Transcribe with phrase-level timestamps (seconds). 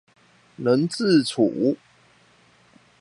[0.57, 1.77] 能自處